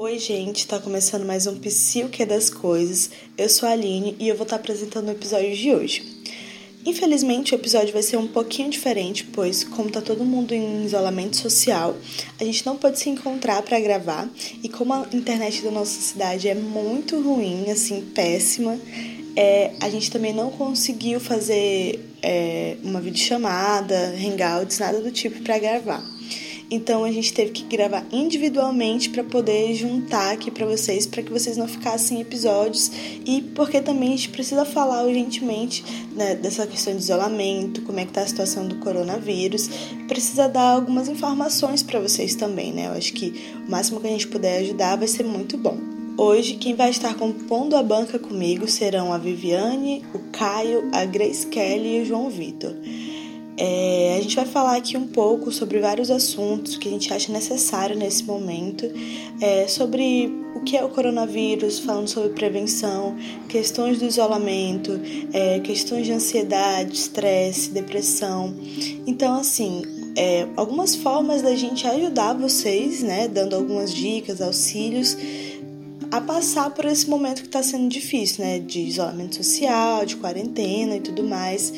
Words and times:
Oi, 0.00 0.16
gente, 0.16 0.64
tá 0.64 0.78
começando 0.78 1.26
mais 1.26 1.48
um 1.48 1.58
Psiu 1.58 2.08
que 2.08 2.22
é 2.22 2.26
das 2.26 2.48
coisas. 2.48 3.10
Eu 3.36 3.48
sou 3.48 3.68
a 3.68 3.72
Aline 3.72 4.14
e 4.20 4.28
eu 4.28 4.36
vou 4.36 4.44
estar 4.44 4.56
tá 4.56 4.62
apresentando 4.62 5.08
o 5.08 5.10
episódio 5.10 5.52
de 5.56 5.74
hoje. 5.74 6.06
Infelizmente, 6.86 7.52
o 7.52 7.56
episódio 7.56 7.92
vai 7.92 8.04
ser 8.04 8.16
um 8.16 8.28
pouquinho 8.28 8.70
diferente, 8.70 9.24
pois, 9.24 9.64
como 9.64 9.90
tá 9.90 10.00
todo 10.00 10.24
mundo 10.24 10.54
em 10.54 10.84
isolamento 10.84 11.36
social, 11.36 11.96
a 12.40 12.44
gente 12.44 12.64
não 12.64 12.76
pode 12.76 13.00
se 13.00 13.10
encontrar 13.10 13.60
para 13.62 13.80
gravar 13.80 14.30
e 14.62 14.68
como 14.68 14.92
a 14.94 15.04
internet 15.12 15.62
da 15.62 15.72
nossa 15.72 16.00
cidade 16.00 16.48
é 16.48 16.54
muito 16.54 17.20
ruim, 17.20 17.68
assim, 17.68 18.00
péssima, 18.14 18.78
é, 19.34 19.72
a 19.80 19.90
gente 19.90 20.12
também 20.12 20.32
não 20.32 20.52
conseguiu 20.52 21.18
fazer 21.18 22.08
é, 22.22 22.76
uma 22.84 23.00
videochamada, 23.00 24.14
hangouts, 24.16 24.78
nada 24.78 25.00
do 25.00 25.10
tipo 25.10 25.42
para 25.42 25.58
gravar. 25.58 26.06
Então 26.70 27.02
a 27.04 27.10
gente 27.10 27.32
teve 27.32 27.50
que 27.52 27.62
gravar 27.64 28.04
individualmente 28.12 29.08
para 29.08 29.24
poder 29.24 29.74
juntar 29.74 30.32
aqui 30.32 30.50
para 30.50 30.66
vocês, 30.66 31.06
para 31.06 31.22
que 31.22 31.32
vocês 31.32 31.56
não 31.56 31.66
ficassem 31.66 32.20
episódios 32.20 32.90
e 33.24 33.40
porque 33.54 33.80
também 33.80 34.12
a 34.12 34.16
gente 34.16 34.28
precisa 34.28 34.66
falar 34.66 35.04
urgentemente 35.04 35.82
né, 36.14 36.34
dessa 36.34 36.66
questão 36.66 36.94
de 36.94 37.00
isolamento, 37.00 37.80
como 37.82 37.98
é 38.00 38.04
que 38.04 38.12
tá 38.12 38.20
a 38.20 38.26
situação 38.26 38.68
do 38.68 38.76
coronavírus, 38.76 39.70
precisa 40.06 40.46
dar 40.46 40.74
algumas 40.74 41.08
informações 41.08 41.82
para 41.82 42.00
vocês 42.00 42.34
também, 42.34 42.72
né? 42.72 42.86
Eu 42.88 42.92
acho 42.92 43.14
que 43.14 43.32
o 43.66 43.70
máximo 43.70 44.00
que 44.00 44.06
a 44.06 44.10
gente 44.10 44.28
puder 44.28 44.58
ajudar 44.58 44.96
vai 44.96 45.08
ser 45.08 45.24
muito 45.24 45.56
bom. 45.56 45.78
Hoje, 46.18 46.54
quem 46.54 46.74
vai 46.74 46.90
estar 46.90 47.14
compondo 47.14 47.76
a 47.76 47.82
banca 47.82 48.18
comigo 48.18 48.66
serão 48.66 49.12
a 49.12 49.18
Viviane, 49.18 50.04
o 50.12 50.18
Caio, 50.32 50.90
a 50.92 51.04
Grace 51.04 51.46
Kelly 51.46 51.98
e 51.98 52.02
o 52.02 52.04
João 52.04 52.28
Vitor. 52.28 52.74
É, 53.60 54.16
a 54.16 54.22
gente 54.22 54.36
vai 54.36 54.46
falar 54.46 54.76
aqui 54.76 54.96
um 54.96 55.08
pouco 55.08 55.50
sobre 55.50 55.80
vários 55.80 56.12
assuntos 56.12 56.76
que 56.76 56.88
a 56.88 56.92
gente 56.92 57.12
acha 57.12 57.32
necessário 57.32 57.96
nesse 57.96 58.22
momento, 58.22 58.88
é, 59.40 59.66
sobre 59.66 60.32
o 60.54 60.60
que 60.60 60.76
é 60.76 60.84
o 60.84 60.88
coronavírus, 60.88 61.80
falando 61.80 62.06
sobre 62.06 62.28
prevenção, 62.30 63.16
questões 63.48 63.98
do 63.98 64.04
isolamento, 64.04 65.00
é, 65.32 65.58
questões 65.58 66.06
de 66.06 66.12
ansiedade, 66.12 66.94
estresse, 66.94 67.70
depressão. 67.70 68.54
Então, 69.04 69.34
assim, 69.34 69.82
é, 70.16 70.46
algumas 70.56 70.94
formas 70.94 71.42
da 71.42 71.56
gente 71.56 71.84
ajudar 71.84 72.34
vocês, 72.34 73.02
né, 73.02 73.26
dando 73.26 73.56
algumas 73.56 73.92
dicas, 73.92 74.40
auxílios 74.40 75.16
a 76.10 76.20
passar 76.20 76.70
por 76.70 76.84
esse 76.86 77.08
momento 77.10 77.42
que 77.42 77.48
está 77.48 77.62
sendo 77.62 77.88
difícil, 77.88 78.44
né, 78.44 78.58
de 78.60 78.80
isolamento 78.80 79.36
social, 79.36 80.06
de 80.06 80.16
quarentena 80.16 80.96
e 80.96 81.00
tudo 81.00 81.22
mais. 81.24 81.72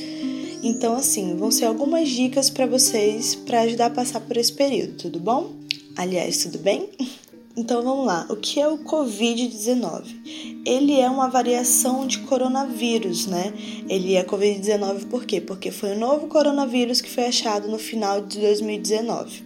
Então, 0.63 0.97
assim, 0.97 1.37
vão 1.37 1.51
ser 1.51 1.65
algumas 1.65 2.09
dicas 2.09 2.51
para 2.51 2.67
vocês 2.67 3.35
para 3.35 3.63
ajudar 3.63 3.87
a 3.87 3.91
passar 3.91 4.21
por 4.21 4.37
esse 4.37 4.53
período, 4.53 4.95
tudo 4.95 5.19
bom? 5.19 5.53
Aliás, 5.97 6.45
tudo 6.45 6.59
bem? 6.59 6.89
Então 7.57 7.83
vamos 7.83 8.07
lá. 8.07 8.27
O 8.31 8.37
que 8.37 8.61
é 8.61 8.69
o 8.69 8.79
Covid-19? 8.79 10.63
Ele 10.65 11.01
é 11.01 11.11
uma 11.11 11.29
variação 11.29 12.07
de 12.07 12.21
coronavírus, 12.21 13.27
né? 13.27 13.53
Ele 13.89 14.15
é 14.15 14.25
Covid-19 14.25 15.07
por 15.07 15.27
quê? 15.27 15.41
Porque 15.41 15.73
foi 15.73 15.95
o 15.95 15.99
novo 15.99 16.29
coronavírus 16.29 17.01
que 17.01 17.11
foi 17.11 17.27
achado 17.27 17.69
no 17.69 17.79
final 17.79 18.21
de 18.21 18.39
2019 18.39 19.43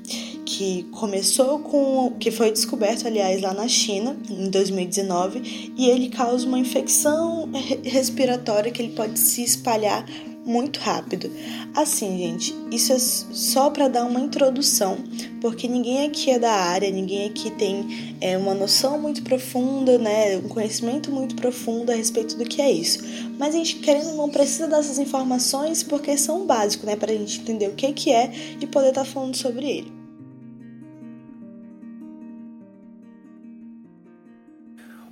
que 0.47 0.83
começou 0.93 1.59
com 1.61 2.13
que 2.21 2.31
foi 2.31 2.53
descoberto 2.53 3.07
aliás 3.07 3.41
lá 3.41 3.55
na 3.55 3.67
China 3.67 4.15
em 4.29 4.51
2019 4.51 5.73
e 5.75 5.89
ele 5.89 6.11
causa 6.11 6.47
uma 6.47 6.59
infecção 6.59 7.49
respiratória 7.83 8.71
que 8.71 8.83
ele 8.83 8.93
pode 8.93 9.19
se 9.19 9.43
espalhar 9.43 10.05
muito 10.45 10.79
rápido. 10.79 11.31
Assim, 11.75 12.19
gente, 12.19 12.55
isso 12.71 12.93
é 12.93 12.99
só 12.99 13.71
para 13.71 13.89
dar 13.89 14.05
uma 14.05 14.21
introdução, 14.21 14.99
porque 15.41 15.67
ninguém 15.67 16.07
aqui 16.07 16.31
é 16.31 16.39
da 16.39 16.53
área, 16.53 16.91
ninguém 16.91 17.29
aqui 17.29 17.51
tem 17.51 18.17
é, 18.21 18.37
uma 18.37 18.55
noção 18.55 19.01
muito 19.01 19.23
profunda, 19.23 19.99
né, 19.99 20.37
um 20.37 20.49
conhecimento 20.49 21.11
muito 21.11 21.35
profundo 21.37 21.91
a 21.91 21.95
respeito 21.95 22.37
do 22.37 22.45
que 22.45 22.61
é 22.61 22.71
isso. 22.71 23.01
Mas 23.39 23.55
a 23.55 23.59
gente 23.59 23.77
querendo 23.77 24.15
não 24.17 24.29
precisa 24.29 24.69
dessas 24.69 24.99
informações 24.99 25.83
porque 25.83 26.17
são 26.17 26.47
básicos, 26.47 26.87
né, 26.87 26.97
para 26.97 27.13
a 27.13 27.17
gente 27.17 27.41
entender 27.41 27.69
o 27.69 27.75
que 27.75 27.93
que 27.93 28.13
é 28.13 28.31
e 28.61 28.67
poder 28.67 28.89
estar 28.89 29.05
tá 29.05 29.11
falando 29.11 29.37
sobre 29.37 29.69
ele. 29.69 29.94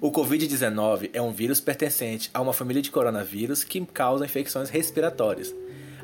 O 0.03 0.11
Covid-19 0.11 1.11
é 1.13 1.23
um 1.23 1.31
vírus 1.31 1.61
pertencente 1.61 2.29
a 2.35 2.41
uma 2.41 2.53
família 2.53 2.83
de 2.83 2.91
coronavírus 2.91 3.63
que 3.63 3.87
causa 3.87 4.25
infecções 4.25 4.69
respiratórias. 4.69 5.55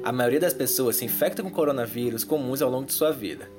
A 0.04 0.12
maioria 0.12 0.38
das 0.38 0.54
pessoas 0.54 0.94
se 0.94 1.04
infecta 1.04 1.42
com 1.42 1.50
coronavírus 1.50 2.22
comuns 2.22 2.62
ao 2.62 2.70
longo 2.70 2.86
de 2.86 2.92
sua 2.92 3.10
vida. 3.10 3.50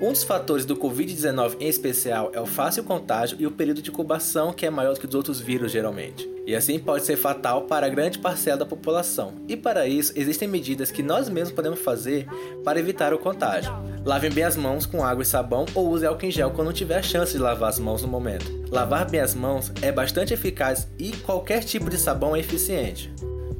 Um 0.00 0.10
dos 0.10 0.24
fatores 0.24 0.64
do 0.64 0.76
Covid-19 0.76 1.56
em 1.60 1.68
especial 1.68 2.30
é 2.34 2.40
o 2.40 2.46
fácil 2.46 2.82
contágio 2.82 3.36
e 3.38 3.46
o 3.46 3.50
período 3.50 3.80
de 3.80 3.90
incubação 3.90 4.52
que 4.52 4.66
é 4.66 4.70
maior 4.70 4.94
do 4.94 5.00
que 5.00 5.06
dos 5.06 5.14
outros 5.14 5.40
vírus 5.40 5.70
geralmente. 5.70 6.28
E 6.44 6.54
assim 6.54 6.80
pode 6.80 7.04
ser 7.04 7.16
fatal 7.16 7.62
para 7.62 7.88
grande 7.88 8.18
parcela 8.18 8.58
da 8.58 8.66
população. 8.66 9.34
E 9.48 9.56
para 9.56 9.86
isso 9.86 10.12
existem 10.16 10.48
medidas 10.48 10.90
que 10.90 11.02
nós 11.02 11.28
mesmos 11.28 11.54
podemos 11.54 11.78
fazer 11.78 12.26
para 12.64 12.78
evitar 12.80 13.14
o 13.14 13.18
contágio. 13.18 13.72
Lavem 14.04 14.30
bem 14.30 14.44
as 14.44 14.56
mãos 14.56 14.84
com 14.84 15.04
água 15.04 15.22
e 15.22 15.26
sabão 15.26 15.64
ou 15.74 15.88
use 15.88 16.04
álcool 16.04 16.26
em 16.26 16.30
gel 16.30 16.50
quando 16.50 16.72
tiver 16.72 17.02
chance 17.02 17.32
de 17.32 17.38
lavar 17.38 17.68
as 17.68 17.78
mãos 17.78 18.02
no 18.02 18.08
momento. 18.08 18.64
Lavar 18.70 19.08
bem 19.08 19.20
as 19.20 19.34
mãos 19.34 19.72
é 19.80 19.92
bastante 19.92 20.34
eficaz 20.34 20.88
e 20.98 21.12
qualquer 21.18 21.62
tipo 21.62 21.88
de 21.88 21.96
sabão 21.96 22.34
é 22.34 22.40
eficiente. 22.40 23.12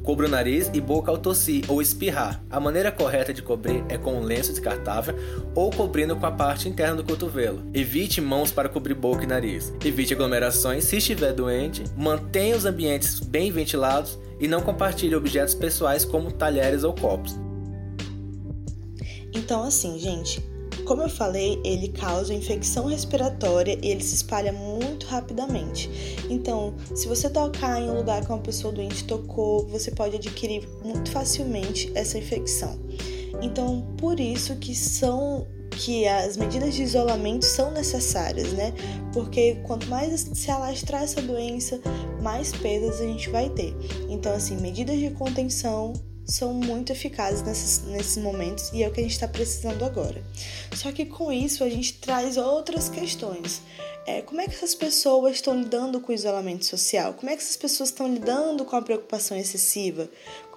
Cubra 0.05 0.27
o 0.27 0.29
nariz 0.29 0.69
e 0.71 0.79
boca 0.79 1.09
ao 1.09 1.17
tossir 1.17 1.65
ou 1.67 1.81
espirrar. 1.81 2.39
A 2.51 2.59
maneira 2.59 2.91
correta 2.91 3.33
de 3.33 3.41
cobrir 3.41 3.83
é 3.89 3.97
com 3.97 4.13
um 4.13 4.23
lenço 4.23 4.51
descartável 4.51 5.15
ou 5.55 5.71
cobrindo 5.71 6.15
com 6.15 6.27
a 6.27 6.31
parte 6.31 6.69
interna 6.69 6.97
do 6.97 7.03
cotovelo. 7.03 7.63
Evite 7.73 8.21
mãos 8.21 8.51
para 8.51 8.69
cobrir 8.69 8.93
boca 8.93 9.23
e 9.23 9.27
nariz. 9.27 9.73
Evite 9.83 10.13
aglomerações 10.13 10.83
se 10.83 10.97
estiver 10.97 11.33
doente. 11.33 11.83
Mantenha 11.97 12.55
os 12.55 12.65
ambientes 12.65 13.19
bem 13.19 13.51
ventilados 13.51 14.19
e 14.39 14.47
não 14.47 14.61
compartilhe 14.61 15.15
objetos 15.15 15.55
pessoais 15.55 16.05
como 16.05 16.31
talheres 16.31 16.83
ou 16.83 16.93
copos. 16.93 17.35
Então, 19.33 19.63
assim, 19.63 19.97
gente, 19.97 20.39
como 20.85 21.01
eu 21.01 21.09
falei, 21.09 21.59
ele 21.63 21.89
causa 21.89 22.33
infecção 22.33 22.85
respiratória 22.85 23.77
e 23.81 23.89
ele 23.89 24.03
se 24.03 24.15
espalha 24.15 24.53
muito 24.53 25.05
rapidamente. 25.07 25.89
Então, 26.29 26.75
se 26.93 27.07
você 27.07 27.29
tocar 27.29 27.81
em 27.81 27.89
um 27.89 27.97
lugar 27.97 28.23
que 28.23 28.31
uma 28.31 28.39
pessoa 28.39 28.71
doente 28.71 29.03
tocou, 29.03 29.67
você 29.67 29.91
pode 29.91 30.15
adquirir 30.15 30.67
muito 30.83 31.11
facilmente 31.11 31.91
essa 31.95 32.17
infecção. 32.17 32.79
Então, 33.41 33.85
por 33.97 34.19
isso 34.19 34.55
que 34.57 34.75
são 34.75 35.45
que 35.71 36.07
as 36.07 36.37
medidas 36.37 36.73
de 36.73 36.83
isolamento 36.83 37.43
são 37.43 37.69
necessárias, 37.71 38.53
né? 38.53 38.73
Porque 39.11 39.55
quanto 39.63 39.87
mais 39.87 40.21
se 40.33 40.49
alastrar 40.49 41.03
essa 41.03 41.21
doença, 41.21 41.81
mais 42.21 42.53
perdas 42.53 43.01
a 43.01 43.03
gente 43.03 43.29
vai 43.29 43.49
ter. 43.49 43.75
Então, 44.09 44.33
assim, 44.33 44.55
medidas 44.57 44.97
de 44.97 45.09
contenção 45.11 45.93
são 46.25 46.53
muito 46.53 46.91
eficazes 46.91 47.41
nesses, 47.43 47.83
nesses 47.83 48.17
momentos 48.17 48.71
e 48.73 48.83
é 48.83 48.87
o 48.87 48.91
que 48.91 48.99
a 48.99 49.03
gente 49.03 49.13
está 49.13 49.27
precisando 49.27 49.83
agora. 49.85 50.23
Só 50.73 50.91
que 50.91 51.05
com 51.05 51.31
isso 51.31 51.63
a 51.63 51.69
gente 51.69 51.93
traz 51.93 52.35
outras 52.37 52.89
questões. 52.89 53.61
É, 54.07 54.21
como 54.21 54.39
é 54.39 54.47
que 54.47 54.53
essas 54.53 54.75
pessoas 54.75 55.35
estão 55.35 55.59
lidando 55.59 55.99
com 55.99 56.11
o 56.11 56.15
isolamento 56.15 56.63
social? 56.63 57.13
Como 57.13 57.29
é 57.29 57.35
que 57.35 57.41
essas 57.41 57.57
pessoas 57.57 57.89
estão 57.89 58.11
lidando 58.11 58.63
com 58.63 58.75
a 58.75 58.81
preocupação 58.81 59.35
excessiva? 59.35 60.07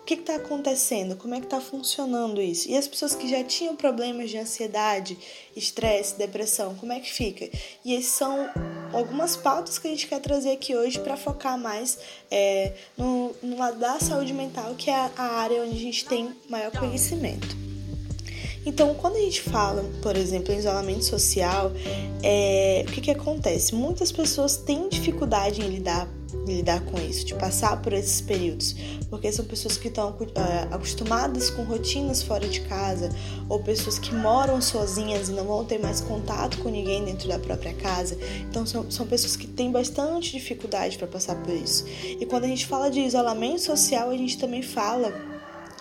Que 0.08 0.14
está 0.14 0.36
acontecendo? 0.36 1.16
Como 1.16 1.34
é 1.34 1.38
que 1.38 1.44
está 1.44 1.60
funcionando 1.60 2.41
isso? 2.41 2.66
E 2.66 2.74
as 2.74 2.88
pessoas 2.88 3.14
que 3.14 3.28
já 3.28 3.44
tinham 3.44 3.76
problemas 3.76 4.30
de 4.30 4.38
ansiedade, 4.38 5.19
estresse, 5.54 6.16
depressão, 6.16 6.74
como 6.76 6.94
é 6.94 7.00
que 7.00 7.12
fica? 7.12 7.50
E 7.84 7.92
esses 7.92 8.12
são 8.12 8.48
algumas 8.91 9.36
pautas 9.36 9.78
que 9.78 9.86
a 9.86 9.91
gente 9.91 10.06
quer 10.06 10.20
trazer 10.20 10.52
aqui 10.52 10.74
hoje 10.74 10.98
para 10.98 11.14
focar 11.14 11.58
mais 11.58 11.98
é, 12.30 12.72
no, 12.96 13.36
no 13.42 13.58
lado 13.58 13.78
da 13.78 14.00
saúde 14.00 14.32
mental, 14.32 14.74
que 14.76 14.88
é 14.88 14.94
a 15.14 15.41
área 15.41 15.62
onde 15.62 15.76
a 15.76 15.80
gente 15.80 16.06
tem 16.06 16.34
maior 16.48 16.70
conhecimento. 16.72 17.69
Então, 18.69 18.94
quando 18.94 19.17
a 19.17 19.20
gente 19.20 19.41
fala, 19.41 19.82
por 20.03 20.15
exemplo, 20.15 20.53
em 20.53 20.59
isolamento 20.59 21.03
social, 21.03 21.73
é, 22.23 22.85
o 22.87 22.93
que, 22.93 23.00
que 23.00 23.11
acontece? 23.11 23.75
Muitas 23.75 24.12
pessoas 24.12 24.59
têm 24.59 24.91
dificuldade 24.91 25.62
em 25.62 25.69
lidar 25.69 26.06
lidar 26.47 26.81
com 26.85 26.99
isso, 26.99 27.25
de 27.25 27.35
passar 27.35 27.81
por 27.82 27.93
esses 27.93 28.20
períodos, 28.20 28.75
porque 29.09 29.31
são 29.32 29.44
pessoas 29.44 29.76
que 29.76 29.88
estão 29.88 30.11
uh, 30.11 30.15
acostumadas 30.70 31.50
com 31.50 31.62
rotinas 31.62 32.23
fora 32.23 32.47
de 32.47 32.61
casa, 32.62 33.11
ou 33.49 33.62
pessoas 33.62 33.99
que 33.99 34.15
moram 34.15 34.61
sozinhas 34.61 35.29
e 35.29 35.32
não 35.32 35.44
vão 35.44 35.65
ter 35.65 35.79
mais 35.79 36.00
contato 36.00 36.59
com 36.59 36.69
ninguém 36.69 37.05
dentro 37.05 37.29
da 37.29 37.38
própria 37.38 37.73
casa. 37.75 38.19
Então, 38.50 38.67
são, 38.67 38.91
são 38.91 39.06
pessoas 39.06 39.37
que 39.37 39.47
têm 39.47 39.70
bastante 39.70 40.32
dificuldade 40.32 40.99
para 40.99 41.06
passar 41.06 41.37
por 41.43 41.55
isso. 41.55 41.87
E 42.03 42.25
quando 42.26 42.44
a 42.44 42.49
gente 42.49 42.67
fala 42.67 42.91
de 42.91 43.00
isolamento 43.00 43.62
social, 43.62 44.11
a 44.11 44.17
gente 44.17 44.38
também 44.38 44.62
fala 44.62 45.38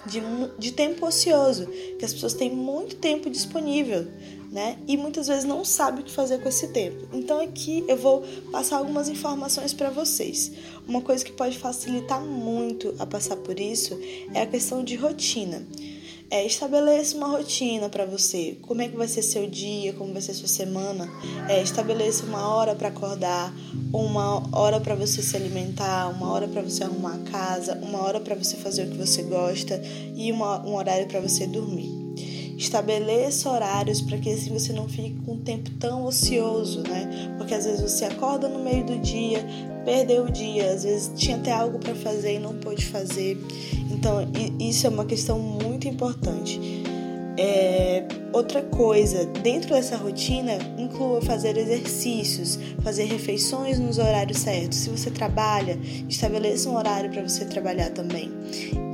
de, 0.08 0.22
de 0.58 0.72
tempo 0.72 1.06
ocioso, 1.06 1.68
que 2.00 2.06
as 2.06 2.14
pessoas 2.14 2.34
têm 2.34 2.50
muito 2.50 2.96
tempo 2.96 3.30
disponível 3.30 4.08
né? 4.52 4.78
E 4.88 4.96
muitas 4.96 5.28
vezes 5.28 5.44
não 5.44 5.64
sabe 5.66 6.02
o 6.02 6.04
que 6.04 6.12
fazer 6.12 6.40
com 6.40 6.50
esse 6.50 6.70
tempo. 6.70 7.08
Então 7.14 7.40
aqui 7.40 7.84
eu 7.88 7.98
vou 7.98 8.24
passar 8.52 8.78
algumas 8.78 9.10
informações 9.10 9.74
para 9.74 9.90
vocês. 9.90 10.52
Uma 10.88 11.02
coisa 11.02 11.24
que 11.24 11.32
pode 11.32 11.58
facilitar 11.58 12.22
muito 12.22 12.96
a 12.98 13.06
passar 13.06 13.36
por 13.38 13.60
isso 13.60 14.00
é 14.34 14.42
a 14.42 14.46
questão 14.46 14.84
de 14.84 14.96
rotina. 14.96 15.66
É, 16.30 16.46
estabeleça 16.46 17.16
uma 17.16 17.28
rotina 17.28 17.88
para 17.88 18.06
você. 18.06 18.58
Como 18.62 18.82
é 18.82 18.90
que 18.90 18.98
vai 18.98 19.08
ser 19.08 19.22
seu 19.22 19.50
dia, 19.50 19.94
como 19.94 20.12
vai 20.12 20.22
ser 20.22 20.34
sua 20.34 20.48
semana. 20.48 21.10
É, 21.48 21.64
estabeleça 21.64 22.26
uma 22.26 22.54
hora 22.54 22.76
para 22.76 22.90
acordar, 22.90 23.54
uma 23.94 24.44
hora 24.52 24.82
para 24.82 24.94
você 24.94 25.22
se 25.22 25.38
alimentar, 25.38 26.10
uma 26.10 26.30
hora 26.30 26.46
para 26.46 26.62
você 26.62 26.84
arrumar 26.84 27.16
a 27.16 27.32
casa, 27.32 27.80
uma 27.82 28.04
hora 28.04 28.20
para 28.20 28.36
você 28.36 28.58
fazer 28.58 28.88
o 28.88 28.92
que 28.92 28.98
você 28.98 29.24
gosta 29.24 29.82
e 30.16 30.30
uma, 30.30 30.66
um 30.68 30.76
horário 30.76 31.08
para 31.08 31.22
você 31.22 31.48
dormir. 31.48 31.90
Estabeleça 32.58 33.50
horários 33.50 34.02
para 34.02 34.18
que 34.18 34.30
assim 34.32 34.52
você 34.52 34.74
não 34.74 34.90
fique 34.90 35.16
com 35.26 35.34
um 35.34 35.40
tempo 35.40 35.70
tão 35.80 36.06
ocioso, 36.06 36.82
né? 36.82 37.36
Porque 37.38 37.54
às 37.54 37.66
vezes 37.66 37.82
você 37.82 38.04
acorda 38.04 38.50
no 38.50 38.60
meio 38.60 38.84
do 38.84 38.98
dia, 38.98 39.46
perdeu 39.86 40.26
o 40.26 40.32
dia, 40.32 40.72
às 40.72 40.84
vezes 40.84 41.12
tinha 41.16 41.38
até 41.38 41.54
algo 41.54 41.78
para 41.80 41.94
fazer 41.96 42.36
e 42.36 42.40
não 42.40 42.58
pôde 42.58 42.84
fazer. 42.84 43.38
Então, 43.98 44.20
isso 44.60 44.86
é 44.86 44.90
uma 44.90 45.06
questão 45.06 45.40
muito 45.40 45.88
importante. 45.88 46.60
É, 47.36 48.04
outra 48.32 48.62
coisa, 48.62 49.26
dentro 49.26 49.72
dessa 49.72 49.98
rotina, 49.98 50.54
inclua 50.78 51.20
fazer 51.22 51.58
exercícios, 51.58 52.60
fazer 52.84 53.06
refeições 53.06 53.80
nos 53.80 53.98
horários 53.98 54.38
certos. 54.38 54.78
Se 54.80 54.90
você 54.90 55.10
trabalha, 55.10 55.80
estabeleça 56.08 56.70
um 56.70 56.76
horário 56.76 57.10
para 57.10 57.28
você 57.28 57.46
trabalhar 57.46 57.90
também. 57.90 58.32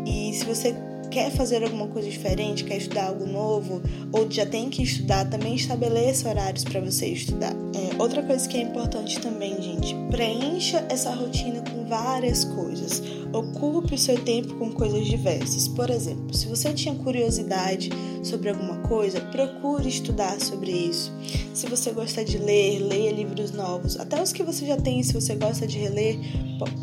E 0.06 0.34
se 0.34 0.46
você 0.46 0.74
quer 1.12 1.30
fazer 1.32 1.64
alguma 1.64 1.88
coisa 1.88 2.10
diferente, 2.10 2.64
quer 2.64 2.78
estudar 2.78 3.10
algo 3.10 3.28
novo, 3.28 3.82
ou 4.12 4.30
já 4.32 4.46
tem 4.46 4.70
que 4.70 4.82
estudar, 4.82 5.30
também 5.30 5.54
estabeleça 5.54 6.28
horários 6.28 6.64
para 6.64 6.82
você 6.82 7.08
estudar. 7.08 7.54
É, 7.76 8.02
outra 8.02 8.24
coisa 8.24 8.48
que 8.50 8.58
é 8.58 8.62
importante 8.62 9.20
também, 9.20 9.62
gente, 9.62 9.96
preencha 10.10 10.84
essa 10.90 11.14
rotina 11.14 11.62
com 11.70 11.86
várias 11.86 12.44
coisas. 12.46 13.04
Ocupe 13.34 13.96
o 13.96 13.98
seu 13.98 14.18
tempo 14.24 14.54
com 14.54 14.72
coisas 14.72 15.08
diversas. 15.08 15.68
Por 15.68 15.90
exemplo, 15.90 16.36
se 16.36 16.48
você 16.48 16.72
tinha 16.72 16.94
curiosidade 16.94 17.90
sobre 18.22 18.50
alguma 18.50 18.78
coisa, 18.88 19.20
procure 19.20 19.90
estudar 19.90 20.40
sobre 20.40 20.70
isso. 20.72 21.12
Se 21.52 21.66
você 21.66 21.92
gosta 21.92 22.24
de 22.24 22.38
ler, 22.38 22.80
leia 22.80 23.12
livros 23.12 23.52
novos. 23.52 24.00
Até 24.00 24.22
os 24.22 24.32
que 24.32 24.44
você 24.44 24.68
já 24.68 24.78
tem, 24.78 25.02
se 25.02 25.14
você 25.14 25.34
gosta 25.34 25.66
de 25.66 25.80
reler, 25.80 26.20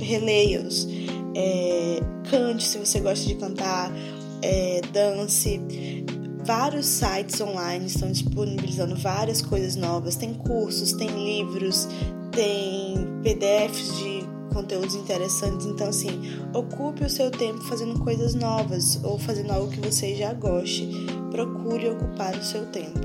releia-os. 0.01 0.89
É, 1.37 2.01
cante 2.29 2.67
se 2.67 2.79
você 2.79 2.99
gosta 2.99 3.25
de 3.25 3.37
cantar, 3.37 3.93
é, 4.43 4.81
dance. 4.93 5.61
Vários 6.45 6.87
sites 6.87 7.41
online 7.41 7.87
estão 7.87 8.11
disponibilizando 8.11 8.97
várias 8.97 9.41
coisas 9.41 9.77
novas. 9.77 10.17
Tem 10.17 10.35
cursos, 10.35 10.93
tem 10.95 11.09
livros, 11.09 11.87
tem 12.33 12.97
PDFs 13.23 13.99
de 13.99 14.20
conteúdos 14.51 14.95
interessantes. 14.95 15.67
Então, 15.67 15.89
assim, 15.89 16.21
ocupe 16.55 17.05
o 17.05 17.11
seu 17.11 17.31
tempo 17.31 17.61
fazendo 17.63 17.99
coisas 18.01 18.35
novas 18.35 19.03
ou 19.03 19.19
fazendo 19.19 19.53
algo 19.53 19.71
que 19.71 19.81
você 19.81 20.15
já 20.15 20.33
goste. 20.33 20.89
Procure 21.31 21.91
ocupar 21.91 22.35
o 22.37 22.43
seu 22.43 22.67
tempo. 22.67 23.01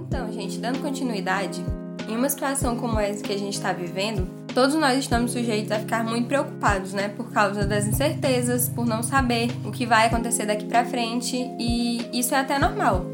Então, 0.00 0.32
gente, 0.32 0.58
dando 0.58 0.80
continuidade, 0.80 1.64
em 2.08 2.16
uma 2.16 2.28
situação 2.28 2.76
como 2.76 2.98
essa 2.98 3.22
que 3.22 3.32
a 3.32 3.38
gente 3.38 3.54
está 3.54 3.72
vivendo, 3.72 4.26
todos 4.54 4.74
nós 4.74 4.98
estamos 4.98 5.32
sujeitos 5.32 5.70
a 5.70 5.78
ficar 5.78 6.02
muito 6.02 6.28
preocupados, 6.28 6.92
né? 6.92 7.08
Por 7.08 7.30
causa 7.30 7.66
das 7.66 7.86
incertezas, 7.86 8.68
por 8.68 8.86
não 8.86 9.02
saber 9.02 9.50
o 9.64 9.70
que 9.70 9.84
vai 9.84 10.06
acontecer 10.06 10.46
daqui 10.46 10.64
para 10.64 10.84
frente, 10.84 11.36
e 11.58 12.18
isso 12.18 12.34
é 12.34 12.38
até 12.38 12.58
normal. 12.58 13.05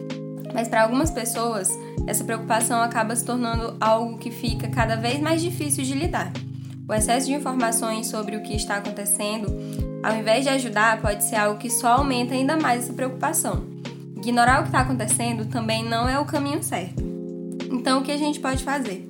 Mas 0.52 0.68
para 0.68 0.82
algumas 0.82 1.10
pessoas, 1.10 1.70
essa 2.06 2.24
preocupação 2.24 2.80
acaba 2.82 3.14
se 3.16 3.24
tornando 3.24 3.76
algo 3.80 4.18
que 4.18 4.30
fica 4.30 4.68
cada 4.68 4.96
vez 4.96 5.20
mais 5.20 5.40
difícil 5.40 5.84
de 5.84 5.94
lidar. 5.94 6.32
O 6.88 6.92
excesso 6.92 7.26
de 7.26 7.32
informações 7.32 8.08
sobre 8.08 8.36
o 8.36 8.42
que 8.42 8.54
está 8.54 8.76
acontecendo, 8.76 9.46
ao 10.02 10.16
invés 10.16 10.44
de 10.44 10.50
ajudar, 10.50 11.00
pode 11.00 11.24
ser 11.24 11.36
algo 11.36 11.58
que 11.58 11.70
só 11.70 11.98
aumenta 11.98 12.34
ainda 12.34 12.56
mais 12.56 12.84
essa 12.84 12.92
preocupação. 12.92 13.64
Ignorar 14.16 14.60
o 14.60 14.62
que 14.62 14.68
está 14.68 14.80
acontecendo 14.80 15.46
também 15.46 15.84
não 15.84 16.08
é 16.08 16.18
o 16.18 16.24
caminho 16.24 16.62
certo. 16.62 17.02
Então, 17.70 18.00
o 18.00 18.02
que 18.02 18.12
a 18.12 18.16
gente 18.16 18.40
pode 18.40 18.62
fazer? 18.62 19.08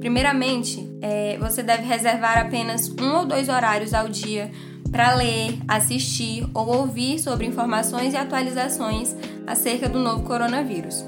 Primeiramente, 0.00 0.88
é, 1.00 1.38
você 1.38 1.62
deve 1.62 1.84
reservar 1.84 2.38
apenas 2.38 2.88
um 2.88 3.18
ou 3.18 3.26
dois 3.26 3.48
horários 3.48 3.94
ao 3.94 4.08
dia 4.08 4.50
para 4.90 5.14
ler, 5.14 5.58
assistir 5.68 6.46
ou 6.52 6.66
ouvir 6.78 7.18
sobre 7.18 7.46
informações 7.46 8.12
e 8.12 8.16
atualizações 8.16 9.14
acerca 9.50 9.88
do 9.88 9.98
novo 9.98 10.22
coronavírus. 10.22 11.04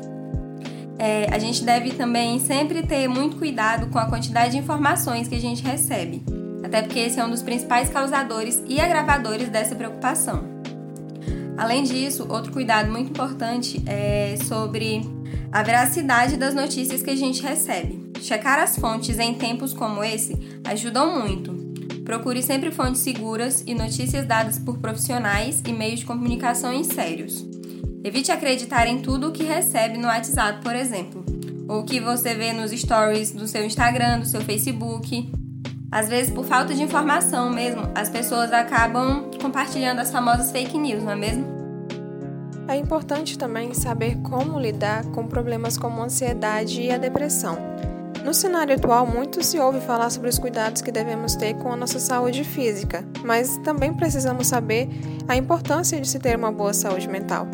É, 0.99 1.27
a 1.33 1.39
gente 1.39 1.65
deve 1.65 1.91
também 1.93 2.39
sempre 2.41 2.83
ter 2.83 3.09
muito 3.09 3.37
cuidado 3.37 3.87
com 3.89 3.99
a 3.99 4.06
quantidade 4.06 4.53
de 4.53 4.59
informações 4.59 5.29
que 5.29 5.35
a 5.35 5.41
gente 5.41 5.62
recebe, 5.62 6.23
até 6.62 6.83
porque 6.83 6.99
esse 6.99 7.19
é 7.21 7.25
um 7.25 7.31
dos 7.31 7.43
principais 7.43 7.89
causadores 7.89 8.62
e 8.67 8.81
agravadores 8.81 9.49
dessa 9.49 9.75
preocupação. 9.75 10.44
Além 11.56 11.85
disso, 11.85 12.27
outro 12.29 12.53
cuidado 12.53 12.91
muito 12.91 13.11
importante 13.11 13.83
é 13.87 14.37
sobre 14.44 15.03
a 15.53 15.62
veracidade 15.62 16.37
das 16.37 16.55
notícias 16.55 17.03
que 17.03 17.11
a 17.11 17.17
gente 17.17 17.43
recebe. 17.43 18.11
Checar 18.21 18.59
as 18.59 18.77
fontes 18.77 19.19
em 19.19 19.35
tempos 19.35 19.73
como 19.73 20.03
esse 20.03 20.61
ajudam 20.65 21.21
muito. 21.21 21.53
Procure 22.05 22.43
sempre 22.43 22.71
fontes 22.71 23.00
seguras 23.00 23.62
e 23.67 23.75
notícias 23.75 24.27
dadas 24.27 24.59
por 24.59 24.79
profissionais 24.79 25.62
e 25.67 25.73
meios 25.73 26.00
de 26.00 26.06
comunicação 26.06 26.73
sérios. 26.83 27.51
Evite 28.04 28.32
acreditar 28.32 28.88
em 28.88 29.00
tudo 29.00 29.28
o 29.28 29.32
que 29.32 29.44
recebe 29.44 29.96
no 29.96 30.08
WhatsApp, 30.08 30.60
por 30.60 30.75
exemplo, 30.75 31.25
ou 31.69 31.84
que 31.84 32.00
você 32.00 32.34
vê 32.34 32.52
nos 32.52 32.72
stories 32.72 33.31
do 33.31 33.46
seu 33.46 33.64
Instagram, 33.64 34.19
do 34.19 34.26
seu 34.26 34.40
Facebook. 34.40 35.31
Às 35.88 36.08
vezes, 36.08 36.32
por 36.32 36.44
falta 36.44 36.75
de 36.75 36.82
informação 36.82 37.49
mesmo, 37.49 37.82
as 37.94 38.10
pessoas 38.10 38.52
acabam 38.52 39.31
compartilhando 39.40 40.00
as 40.00 40.10
famosas 40.10 40.50
fake 40.50 40.76
news, 40.76 41.04
não 41.04 41.12
é 41.12 41.16
mesmo? 41.16 41.46
É 42.66 42.75
importante 42.75 43.38
também 43.38 43.72
saber 43.72 44.16
como 44.22 44.58
lidar 44.58 45.05
com 45.06 45.28
problemas 45.28 45.78
como 45.78 46.02
a 46.02 46.06
ansiedade 46.06 46.82
e 46.82 46.90
a 46.90 46.98
depressão. 46.98 47.56
No 48.25 48.34
cenário 48.34 48.75
atual, 48.75 49.06
muito 49.06 49.44
se 49.44 49.60
ouve 49.60 49.81
falar 49.81 50.10
sobre 50.10 50.28
os 50.28 50.40
cuidados 50.40 50.82
que 50.82 50.90
devemos 50.90 51.37
ter 51.37 51.55
com 51.55 51.72
a 51.72 51.76
nossa 51.76 52.00
saúde 52.00 52.43
física, 52.43 53.05
mas 53.25 53.58
também 53.58 53.94
precisamos 53.94 54.48
saber 54.48 54.88
a 55.28 55.37
importância 55.37 56.00
de 56.00 56.08
se 56.08 56.19
ter 56.19 56.37
uma 56.37 56.50
boa 56.50 56.72
saúde 56.72 57.08
mental. 57.08 57.46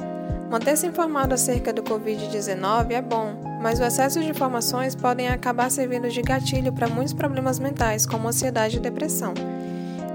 Manter-se 0.50 0.86
informado 0.86 1.34
acerca 1.34 1.74
do 1.74 1.82
Covid-19 1.82 2.92
é 2.92 3.02
bom, 3.02 3.34
mas 3.60 3.78
o 3.78 3.84
excesso 3.84 4.18
de 4.18 4.30
informações 4.30 4.94
podem 4.94 5.28
acabar 5.28 5.70
servindo 5.70 6.08
de 6.08 6.22
gatilho 6.22 6.72
para 6.72 6.88
muitos 6.88 7.12
problemas 7.12 7.58
mentais, 7.58 8.06
como 8.06 8.28
ansiedade 8.28 8.78
e 8.78 8.80
depressão. 8.80 9.34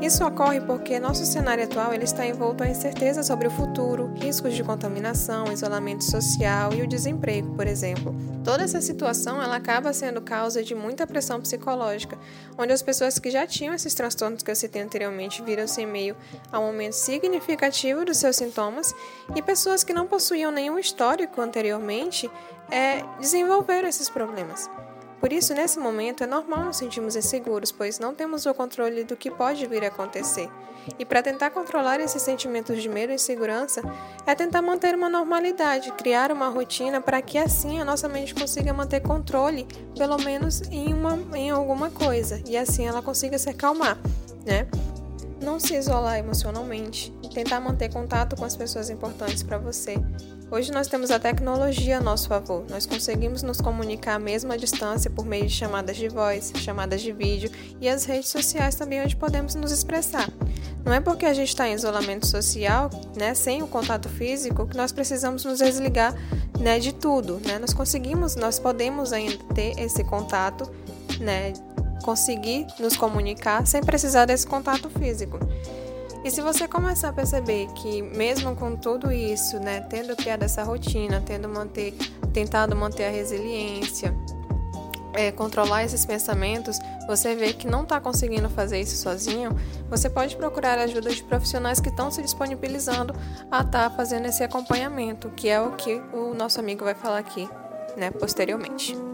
Isso 0.03 0.25
ocorre 0.25 0.59
porque 0.59 0.99
nosso 0.99 1.25
cenário 1.25 1.63
atual 1.63 1.93
ele 1.93 2.03
está 2.03 2.25
envolto 2.25 2.61
a 2.61 2.67
incerteza 2.67 3.23
sobre 3.23 3.47
o 3.47 3.51
futuro, 3.51 4.13
riscos 4.15 4.53
de 4.53 4.61
contaminação, 4.61 5.49
isolamento 5.49 6.03
social 6.03 6.73
e 6.73 6.81
o 6.81 6.87
desemprego, 6.87 7.55
por 7.55 7.65
exemplo. 7.65 8.13
Toda 8.43 8.65
essa 8.65 8.81
situação 8.81 9.41
ela 9.41 9.55
acaba 9.55 9.93
sendo 9.93 10.21
causa 10.21 10.61
de 10.61 10.75
muita 10.75 11.07
pressão 11.07 11.39
psicológica, 11.39 12.19
onde 12.57 12.73
as 12.73 12.81
pessoas 12.81 13.17
que 13.17 13.31
já 13.31 13.47
tinham 13.47 13.73
esses 13.73 13.93
transtornos 13.93 14.43
que 14.43 14.51
eu 14.51 14.55
citei 14.57 14.81
anteriormente 14.81 15.41
viram-se 15.41 15.81
em 15.81 15.87
meio 15.87 16.17
a 16.51 16.59
um 16.59 16.65
aumento 16.65 16.97
significativo 16.97 18.03
dos 18.03 18.17
seus 18.17 18.35
sintomas 18.35 18.93
e 19.33 19.41
pessoas 19.41 19.85
que 19.85 19.93
não 19.93 20.05
possuíam 20.05 20.51
nenhum 20.51 20.77
histórico 20.77 21.39
anteriormente 21.39 22.29
é, 22.69 23.05
desenvolveram 23.21 23.87
esses 23.87 24.09
problemas. 24.09 24.69
Por 25.23 25.31
isso, 25.31 25.53
nesse 25.53 25.79
momento, 25.79 26.21
é 26.21 26.27
normal 26.27 26.65
nos 26.65 26.75
sentirmos 26.75 27.15
inseguros, 27.15 27.71
pois 27.71 27.97
não 27.97 28.13
temos 28.13 28.45
o 28.45 28.53
controle 28.53 29.05
do 29.05 29.15
que 29.15 29.31
pode 29.31 29.65
vir 29.65 29.85
a 29.85 29.87
acontecer. 29.87 30.49
E 30.99 31.05
para 31.05 31.23
tentar 31.23 31.49
controlar 31.51 32.01
esses 32.01 32.21
sentimentos 32.21 32.81
de 32.81 32.89
medo 32.89 33.13
e 33.13 33.15
insegurança, 33.15 33.81
é 34.27 34.35
tentar 34.35 34.61
manter 34.61 34.93
uma 34.93 35.07
normalidade, 35.07 35.93
criar 35.93 36.29
uma 36.29 36.49
rotina 36.49 36.99
para 36.99 37.21
que 37.21 37.37
assim 37.37 37.79
a 37.79 37.85
nossa 37.85 38.09
mente 38.09 38.35
consiga 38.35 38.73
manter 38.73 38.99
controle, 38.99 39.65
pelo 39.97 40.17
menos 40.17 40.61
em, 40.69 40.93
uma, 40.93 41.17
em 41.37 41.51
alguma 41.51 41.89
coisa, 41.89 42.43
e 42.45 42.57
assim 42.57 42.85
ela 42.85 43.01
consiga 43.01 43.39
se 43.39 43.49
acalmar, 43.49 43.97
né? 44.45 44.67
Não 45.43 45.59
se 45.59 45.75
isolar 45.75 46.17
emocionalmente, 46.17 47.11
tentar 47.33 47.59
manter 47.59 47.91
contato 47.91 48.35
com 48.35 48.45
as 48.45 48.55
pessoas 48.55 48.89
importantes 48.89 49.43
para 49.43 49.57
você, 49.57 49.97
Hoje 50.53 50.71
nós 50.71 50.87
temos 50.87 51.09
a 51.09 51.17
tecnologia 51.17 51.97
a 51.97 51.99
nosso 51.99 52.27
favor. 52.27 52.63
Nós 52.69 52.85
conseguimos 52.85 53.41
nos 53.41 53.59
comunicar 53.59 54.19
mesmo 54.19 54.53
à 54.53 54.55
distância 54.55 55.09
por 55.09 55.25
meio 55.25 55.47
de 55.47 55.51
chamadas 55.51 55.97
de 55.97 56.07
voz, 56.07 56.53
chamadas 56.57 57.01
de 57.01 57.11
vídeo 57.11 57.49
e 57.81 57.89
as 57.89 58.05
redes 58.05 58.29
sociais 58.29 58.75
também 58.75 59.01
onde 59.01 59.15
podemos 59.15 59.55
nos 59.55 59.71
expressar. 59.71 60.29
Não 60.85 60.93
é 60.93 60.99
porque 60.99 61.25
a 61.25 61.33
gente 61.33 61.47
está 61.47 61.67
em 61.67 61.73
isolamento 61.73 62.27
social, 62.27 62.91
né, 63.17 63.33
sem 63.33 63.63
o 63.63 63.67
contato 63.67 64.07
físico, 64.07 64.67
que 64.67 64.77
nós 64.77 64.91
precisamos 64.91 65.43
nos 65.43 65.57
desligar 65.57 66.13
né, 66.59 66.77
de 66.77 66.93
tudo. 66.93 67.41
Né? 67.43 67.57
Nós 67.57 67.73
conseguimos, 67.73 68.35
nós 68.35 68.59
podemos 68.59 69.11
ainda 69.11 69.43
ter 69.55 69.79
esse 69.79 70.03
contato, 70.03 70.69
né, 71.19 71.53
conseguir 72.03 72.67
nos 72.79 72.95
comunicar 72.95 73.65
sem 73.65 73.81
precisar 73.81 74.25
desse 74.25 74.45
contato 74.45 74.89
físico. 74.89 75.39
E 76.23 76.31
se 76.31 76.41
você 76.41 76.67
começar 76.67 77.09
a 77.09 77.13
perceber 77.13 77.67
que 77.73 78.01
mesmo 78.01 78.55
com 78.55 78.75
tudo 78.75 79.11
isso, 79.11 79.59
né, 79.59 79.81
tendo 79.89 80.15
criado 80.15 80.43
essa 80.43 80.63
rotina, 80.63 81.21
tendo 81.25 81.49
manter, 81.49 81.93
tentado 82.31 82.75
manter 82.75 83.05
a 83.05 83.09
resiliência, 83.09 84.15
é, 85.13 85.31
controlar 85.31 85.83
esses 85.83 86.05
pensamentos, 86.05 86.79
você 87.07 87.35
vê 87.35 87.53
que 87.53 87.67
não 87.67 87.83
está 87.83 87.99
conseguindo 87.99 88.49
fazer 88.49 88.79
isso 88.79 88.95
sozinho, 88.95 89.51
você 89.89 90.09
pode 90.09 90.35
procurar 90.37 90.79
a 90.79 90.83
ajuda 90.83 91.09
de 91.09 91.23
profissionais 91.23 91.79
que 91.79 91.89
estão 91.89 92.09
se 92.09 92.21
disponibilizando 92.21 93.13
a 93.51 93.61
estar 93.61 93.89
tá 93.89 93.89
fazendo 93.89 94.25
esse 94.25 94.43
acompanhamento, 94.43 95.29
que 95.29 95.49
é 95.49 95.59
o 95.61 95.71
que 95.71 96.01
o 96.13 96.33
nosso 96.33 96.59
amigo 96.59 96.85
vai 96.85 96.95
falar 96.95 97.19
aqui, 97.19 97.49
né, 97.97 98.09
posteriormente. 98.11 99.12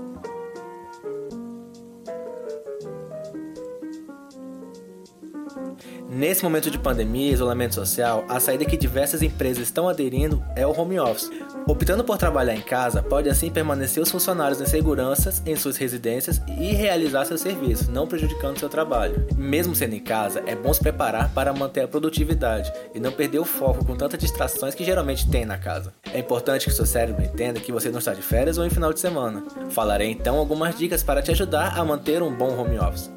Nesse 6.19 6.43
momento 6.43 6.69
de 6.69 6.77
pandemia 6.77 7.31
e 7.31 7.33
isolamento 7.33 7.75
social, 7.75 8.25
a 8.27 8.41
saída 8.41 8.65
que 8.65 8.75
diversas 8.75 9.21
empresas 9.21 9.63
estão 9.63 9.87
aderindo 9.87 10.43
é 10.53 10.67
o 10.67 10.77
home 10.77 10.99
office. 10.99 11.31
Optando 11.65 12.03
por 12.03 12.17
trabalhar 12.17 12.53
em 12.53 12.61
casa, 12.61 13.01
pode 13.01 13.29
assim 13.29 13.49
permanecer 13.49 14.03
os 14.03 14.11
funcionários 14.11 14.59
em 14.59 14.65
segurança 14.65 15.33
em 15.45 15.55
suas 15.55 15.77
residências 15.77 16.41
e 16.59 16.73
realizar 16.73 17.23
seus 17.23 17.39
serviços, 17.39 17.87
não 17.87 18.05
prejudicando 18.05 18.59
seu 18.59 18.67
trabalho. 18.67 19.25
Mesmo 19.37 19.73
sendo 19.73 19.95
em 19.95 20.01
casa, 20.01 20.43
é 20.45 20.57
bom 20.57 20.73
se 20.73 20.81
preparar 20.81 21.29
para 21.33 21.53
manter 21.53 21.83
a 21.83 21.87
produtividade 21.87 22.69
e 22.93 22.99
não 22.99 23.13
perder 23.13 23.39
o 23.39 23.45
foco 23.45 23.85
com 23.85 23.95
tantas 23.95 24.19
distrações 24.19 24.75
que 24.75 24.83
geralmente 24.83 25.31
tem 25.31 25.45
na 25.45 25.57
casa. 25.57 25.93
É 26.13 26.19
importante 26.19 26.65
que 26.65 26.73
seu 26.73 26.85
cérebro 26.85 27.23
entenda 27.23 27.61
que 27.61 27.71
você 27.71 27.89
não 27.89 27.99
está 27.99 28.13
de 28.13 28.21
férias 28.21 28.57
ou 28.57 28.65
em 28.65 28.69
final 28.69 28.91
de 28.91 28.99
semana. 28.99 29.41
Falarei 29.69 30.11
então 30.11 30.37
algumas 30.37 30.77
dicas 30.77 31.01
para 31.01 31.21
te 31.21 31.31
ajudar 31.31 31.79
a 31.79 31.85
manter 31.85 32.21
um 32.21 32.35
bom 32.35 32.59
home 32.59 32.77
office. 32.77 33.09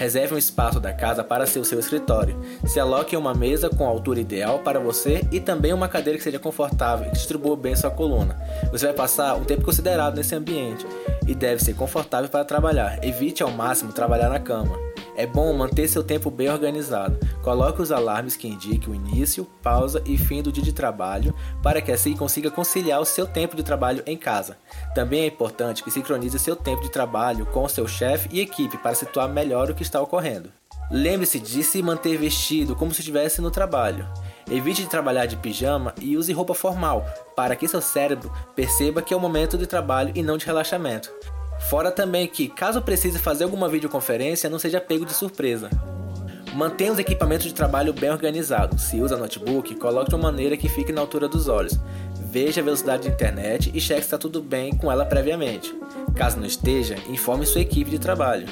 Reserve 0.00 0.34
um 0.34 0.38
espaço 0.38 0.80
da 0.80 0.94
casa 0.94 1.22
para 1.22 1.44
ser 1.44 1.58
o 1.58 1.64
seu 1.64 1.78
escritório. 1.78 2.34
Se 2.66 2.80
aloque 2.80 3.14
uma 3.14 3.34
mesa 3.34 3.68
com 3.68 3.84
a 3.84 3.88
altura 3.90 4.18
ideal 4.18 4.60
para 4.60 4.80
você 4.80 5.22
e 5.30 5.38
também 5.38 5.74
uma 5.74 5.88
cadeira 5.88 6.16
que 6.16 6.24
seja 6.24 6.38
confortável 6.38 7.06
e 7.08 7.12
distribua 7.12 7.54
bem 7.54 7.76
sua 7.76 7.90
coluna. 7.90 8.34
Você 8.72 8.86
vai 8.86 8.94
passar 8.94 9.34
um 9.34 9.44
tempo 9.44 9.62
considerado 9.62 10.16
nesse 10.16 10.34
ambiente 10.34 10.86
e 11.28 11.34
deve 11.34 11.62
ser 11.62 11.74
confortável 11.74 12.30
para 12.30 12.46
trabalhar. 12.46 12.98
Evite 13.04 13.42
ao 13.42 13.50
máximo 13.50 13.92
trabalhar 13.92 14.30
na 14.30 14.40
cama. 14.40 14.89
É 15.20 15.26
bom 15.26 15.52
manter 15.52 15.86
seu 15.86 16.02
tempo 16.02 16.30
bem 16.30 16.48
organizado. 16.48 17.18
Coloque 17.42 17.82
os 17.82 17.92
alarmes 17.92 18.36
que 18.36 18.48
indiquem 18.48 18.88
o 18.88 18.94
início, 18.94 19.46
pausa 19.62 20.02
e 20.06 20.16
fim 20.16 20.40
do 20.40 20.50
dia 20.50 20.64
de 20.64 20.72
trabalho, 20.72 21.34
para 21.62 21.82
que 21.82 21.92
assim 21.92 22.16
consiga 22.16 22.50
conciliar 22.50 22.98
o 23.02 23.04
seu 23.04 23.26
tempo 23.26 23.54
de 23.54 23.62
trabalho 23.62 24.02
em 24.06 24.16
casa. 24.16 24.56
Também 24.94 25.20
é 25.20 25.26
importante 25.26 25.84
que 25.84 25.90
sincronize 25.90 26.38
seu 26.38 26.56
tempo 26.56 26.80
de 26.80 26.90
trabalho 26.90 27.44
com 27.44 27.68
seu 27.68 27.86
chefe 27.86 28.30
e 28.32 28.40
equipe 28.40 28.78
para 28.78 28.94
situar 28.94 29.28
melhor 29.28 29.70
o 29.70 29.74
que 29.74 29.82
está 29.82 30.00
ocorrendo. 30.00 30.50
Lembre-se 30.90 31.38
de 31.38 31.62
se 31.62 31.82
manter 31.82 32.16
vestido 32.16 32.74
como 32.74 32.94
se 32.94 33.00
estivesse 33.00 33.42
no 33.42 33.50
trabalho. 33.50 34.08
Evite 34.50 34.84
de 34.84 34.88
trabalhar 34.88 35.26
de 35.26 35.36
pijama 35.36 35.94
e 36.00 36.16
use 36.16 36.32
roupa 36.32 36.54
formal, 36.54 37.04
para 37.36 37.54
que 37.54 37.68
seu 37.68 37.82
cérebro 37.82 38.32
perceba 38.56 39.02
que 39.02 39.12
é 39.12 39.16
o 39.18 39.20
momento 39.20 39.58
de 39.58 39.66
trabalho 39.66 40.12
e 40.14 40.22
não 40.22 40.38
de 40.38 40.46
relaxamento. 40.46 41.12
Fora 41.68 41.90
também 41.90 42.26
que, 42.26 42.48
caso 42.48 42.82
precise 42.82 43.18
fazer 43.18 43.44
alguma 43.44 43.68
videoconferência, 43.68 44.50
não 44.50 44.58
seja 44.58 44.80
pego 44.80 45.04
de 45.04 45.12
surpresa. 45.12 45.70
Mantenha 46.54 46.92
os 46.92 46.98
equipamentos 46.98 47.46
de 47.46 47.54
trabalho 47.54 47.92
bem 47.92 48.10
organizados. 48.10 48.82
Se 48.82 49.00
usa 49.00 49.16
notebook, 49.16 49.74
coloque 49.76 50.10
de 50.10 50.16
uma 50.16 50.30
maneira 50.32 50.56
que 50.56 50.68
fique 50.68 50.92
na 50.92 51.00
altura 51.00 51.28
dos 51.28 51.46
olhos. 51.46 51.78
Veja 52.30 52.60
a 52.60 52.64
velocidade 52.64 53.04
de 53.04 53.08
internet 53.08 53.70
e 53.72 53.80
cheque 53.80 54.00
se 54.00 54.06
está 54.06 54.18
tudo 54.18 54.42
bem 54.42 54.74
com 54.76 54.90
ela 54.90 55.04
previamente. 55.04 55.72
Caso 56.14 56.38
não 56.38 56.46
esteja, 56.46 56.96
informe 57.08 57.46
sua 57.46 57.60
equipe 57.60 57.90
de 57.90 57.98
trabalho. 57.98 58.48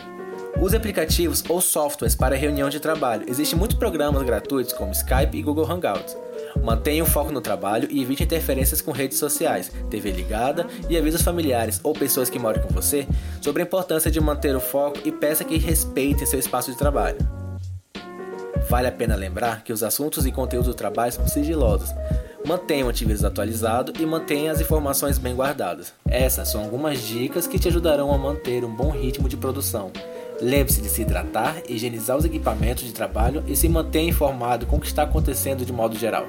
Use 0.60 0.76
aplicativos 0.76 1.42
ou 1.48 1.60
softwares 1.60 2.14
para 2.14 2.36
reunião 2.36 2.68
de 2.68 2.80
trabalho. 2.80 3.24
Existem 3.28 3.58
muitos 3.58 3.76
programas 3.76 4.22
gratuitos 4.22 4.72
como 4.72 4.92
Skype 4.92 5.36
e 5.36 5.42
Google 5.42 5.70
Hangouts. 5.70 6.16
Mantenha 6.62 7.02
o 7.02 7.06
foco 7.06 7.32
no 7.32 7.40
trabalho 7.40 7.88
e 7.90 8.02
evite 8.02 8.24
interferências 8.24 8.80
com 8.80 8.92
redes 8.92 9.18
sociais, 9.18 9.70
TV 9.90 10.10
ligada 10.10 10.66
e 10.88 10.96
avise 10.96 11.16
os 11.16 11.22
familiares 11.22 11.80
ou 11.82 11.92
pessoas 11.92 12.30
que 12.30 12.38
moram 12.38 12.62
com 12.62 12.68
você 12.68 13.06
sobre 13.40 13.62
a 13.62 13.66
importância 13.66 14.10
de 14.10 14.20
manter 14.20 14.54
o 14.54 14.60
foco 14.60 15.00
e 15.04 15.12
peça 15.12 15.44
que 15.44 15.58
respeitem 15.58 16.26
seu 16.26 16.38
espaço 16.38 16.70
de 16.70 16.78
trabalho. 16.78 17.18
Vale 18.68 18.86
a 18.86 18.92
pena 18.92 19.16
lembrar 19.16 19.64
que 19.64 19.72
os 19.72 19.82
assuntos 19.82 20.26
e 20.26 20.32
conteúdos 20.32 20.68
do 20.68 20.74
trabalho 20.74 21.10
são 21.10 21.26
sigilosos. 21.26 21.88
Mantenha 22.44 22.84
o 22.84 22.88
antivírus 22.88 23.24
atualizado 23.24 23.94
e 23.98 24.04
mantenha 24.04 24.52
as 24.52 24.60
informações 24.60 25.18
bem 25.18 25.34
guardadas. 25.34 25.94
Essas 26.06 26.48
são 26.48 26.62
algumas 26.62 27.00
dicas 27.00 27.46
que 27.46 27.58
te 27.58 27.68
ajudarão 27.68 28.12
a 28.12 28.18
manter 28.18 28.64
um 28.64 28.74
bom 28.74 28.90
ritmo 28.90 29.28
de 29.28 29.36
produção. 29.38 29.90
Lembre-se 30.40 30.80
de 30.80 30.88
se 30.88 31.02
hidratar, 31.02 31.62
higienizar 31.68 32.16
os 32.16 32.24
equipamentos 32.24 32.84
de 32.84 32.92
trabalho 32.92 33.42
e 33.48 33.56
se 33.56 33.68
mantenha 33.68 34.10
informado 34.10 34.66
com 34.66 34.76
o 34.76 34.80
que 34.80 34.86
está 34.86 35.02
acontecendo 35.02 35.64
de 35.64 35.72
modo 35.72 35.96
geral. 35.96 36.26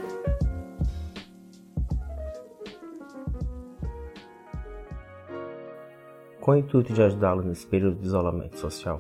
Com 6.42 6.52
o 6.52 6.56
intuito 6.56 6.92
de 6.92 7.04
ajudá-lo 7.04 7.44
nesse 7.44 7.68
período 7.68 8.00
de 8.00 8.08
isolamento 8.08 8.58
social, 8.58 9.00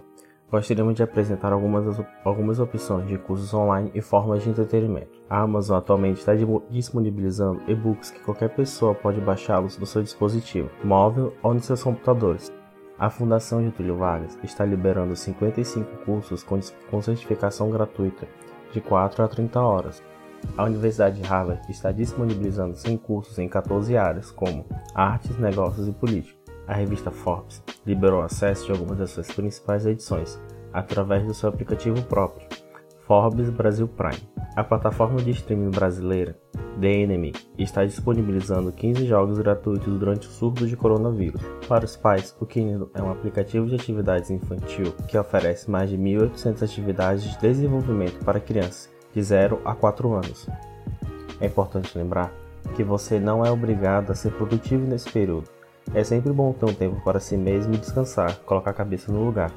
gostaríamos 0.51 0.93
de 0.93 1.01
apresentar 1.01 1.51
algumas, 1.51 1.99
algumas 2.23 2.59
opções 2.59 3.07
de 3.07 3.17
cursos 3.17 3.51
online 3.51 3.89
e 3.95 4.01
formas 4.01 4.43
de 4.43 4.49
entretenimento. 4.49 5.19
A 5.27 5.41
Amazon 5.41 5.77
atualmente 5.79 6.19
está 6.19 6.33
disponibilizando 6.69 7.63
e-books 7.67 8.11
que 8.11 8.19
qualquer 8.19 8.49
pessoa 8.49 8.93
pode 8.93 9.19
baixá-los 9.19 9.79
no 9.79 9.87
seu 9.87 10.03
dispositivo, 10.03 10.69
móvel 10.83 11.33
ou 11.41 11.55
nos 11.55 11.65
seus 11.65 11.81
computadores. 11.81 12.58
A 12.99 13.09
Fundação 13.09 13.63
Getúlio 13.63 13.95
Vargas 13.95 14.37
está 14.43 14.65
liberando 14.65 15.15
55 15.15 16.03
cursos 16.03 16.43
com, 16.43 16.59
com 16.91 17.01
certificação 17.01 17.71
gratuita, 17.71 18.27
de 18.73 18.81
4 18.81 19.23
a 19.23 19.27
30 19.29 19.61
horas. 19.61 20.03
A 20.57 20.65
Universidade 20.65 21.21
de 21.21 21.25
Harvard 21.25 21.61
está 21.71 21.93
disponibilizando 21.93 22.75
100 22.75 22.97
cursos 22.97 23.39
em 23.39 23.47
14 23.47 23.95
áreas, 23.95 24.31
como 24.31 24.65
artes, 24.93 25.37
negócios 25.39 25.87
e 25.87 25.93
política. 25.93 26.37
A 26.67 26.73
revista 26.73 27.09
Forbes 27.09 27.63
liberou 27.85 28.21
acesso 28.21 28.65
de 28.65 28.73
algumas 28.73 28.97
das 28.97 29.11
suas 29.11 29.31
principais 29.31 29.85
edições 29.85 30.37
através 30.73 31.25
do 31.25 31.33
seu 31.33 31.47
aplicativo 31.47 32.01
próprio, 32.03 32.45
Forbes 33.09 33.49
Brasil 33.49 33.87
Prime. 33.87 34.21
A 34.55 34.63
plataforma 34.63 35.19
de 35.19 35.31
streaming 35.31 35.71
brasileira, 35.71 36.37
The 36.79 36.91
Enemy, 36.91 37.33
está 37.57 37.83
disponibilizando 37.83 38.71
15 38.71 39.07
jogos 39.07 39.39
gratuitos 39.39 39.97
durante 39.97 40.27
o 40.27 40.31
surto 40.31 40.67
de 40.67 40.77
coronavírus. 40.77 41.41
Para 41.67 41.85
os 41.85 41.95
pais, 41.95 42.37
o 42.39 42.45
Kindle 42.45 42.91
é 42.93 43.01
um 43.01 43.09
aplicativo 43.09 43.65
de 43.65 43.73
atividades 43.73 44.29
infantil 44.29 44.93
que 45.07 45.17
oferece 45.17 45.71
mais 45.71 45.89
de 45.89 45.97
1.800 45.97 46.61
atividades 46.61 47.23
de 47.23 47.39
desenvolvimento 47.39 48.23
para 48.23 48.39
crianças 48.39 48.91
de 49.11 49.23
0 49.23 49.59
a 49.65 49.73
4 49.73 50.13
anos. 50.13 50.47
É 51.41 51.47
importante 51.47 51.97
lembrar 51.97 52.31
que 52.75 52.83
você 52.83 53.19
não 53.19 53.43
é 53.43 53.49
obrigado 53.49 54.11
a 54.11 54.15
ser 54.15 54.33
produtivo 54.33 54.85
nesse 54.85 55.11
período. 55.11 55.49
É 55.95 56.03
sempre 56.03 56.31
bom 56.31 56.53
ter 56.53 56.67
um 56.67 56.75
tempo 56.75 57.03
para 57.03 57.19
si 57.19 57.35
mesmo 57.35 57.73
e 57.73 57.77
descansar, 57.79 58.37
colocar 58.41 58.69
a 58.69 58.75
cabeça 58.75 59.11
no 59.11 59.25
lugar. 59.25 59.51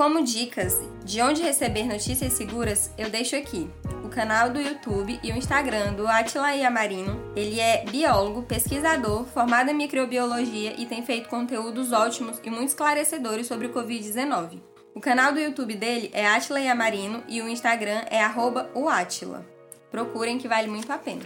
Como 0.00 0.24
dicas 0.24 0.80
de 1.04 1.20
onde 1.20 1.42
receber 1.42 1.84
notícias 1.84 2.32
seguras, 2.32 2.90
eu 2.96 3.10
deixo 3.10 3.36
aqui 3.36 3.68
o 4.02 4.08
canal 4.08 4.48
do 4.48 4.58
YouTube 4.58 5.20
e 5.22 5.30
o 5.30 5.36
Instagram 5.36 5.92
do 5.92 6.08
Atila 6.08 6.52
Yamarino. 6.52 7.20
Ele 7.36 7.60
é 7.60 7.84
biólogo, 7.84 8.44
pesquisador, 8.44 9.26
formado 9.26 9.68
em 9.68 9.74
microbiologia 9.74 10.72
e 10.80 10.86
tem 10.86 11.04
feito 11.04 11.28
conteúdos 11.28 11.92
ótimos 11.92 12.40
e 12.42 12.48
muito 12.48 12.68
esclarecedores 12.68 13.46
sobre 13.46 13.66
o 13.66 13.74
Covid-19. 13.74 14.62
O 14.94 15.02
canal 15.02 15.34
do 15.34 15.38
YouTube 15.38 15.74
dele 15.74 16.10
é 16.14 16.26
Atila 16.26 16.60
Yamarino 16.60 17.22
e 17.28 17.42
o 17.42 17.48
Instagram 17.50 18.02
é 18.10 18.22
arroba 18.22 18.70
o 18.74 18.88
Atila. 18.88 19.44
Procurem 19.90 20.38
que 20.38 20.46
vale 20.46 20.68
muito 20.68 20.90
a 20.92 20.98
pena. 20.98 21.22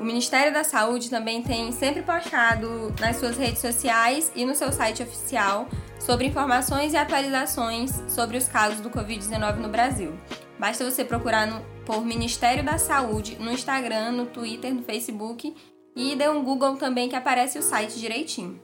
O 0.00 0.04
Ministério 0.04 0.52
da 0.52 0.64
Saúde 0.64 1.08
também 1.08 1.42
tem 1.42 1.70
sempre 1.70 2.02
postado 2.02 2.92
nas 3.00 3.16
suas 3.16 3.36
redes 3.36 3.60
sociais 3.60 4.32
e 4.34 4.44
no 4.44 4.54
seu 4.54 4.72
site 4.72 5.02
oficial 5.02 5.68
sobre 6.00 6.26
informações 6.26 6.92
e 6.92 6.96
atualizações 6.96 7.92
sobre 8.08 8.36
os 8.36 8.48
casos 8.48 8.80
do 8.80 8.90
Covid-19 8.90 9.56
no 9.56 9.68
Brasil. 9.68 10.18
Basta 10.58 10.88
você 10.88 11.04
procurar 11.04 11.46
no, 11.46 11.60
por 11.86 12.04
Ministério 12.04 12.64
da 12.64 12.76
Saúde 12.76 13.36
no 13.38 13.52
Instagram, 13.52 14.12
no 14.12 14.26
Twitter, 14.26 14.74
no 14.74 14.82
Facebook 14.82 15.54
e 15.94 16.16
dê 16.16 16.28
um 16.28 16.42
Google 16.42 16.76
também 16.76 17.08
que 17.08 17.16
aparece 17.16 17.58
o 17.58 17.62
site 17.62 17.98
direitinho. 17.98 18.60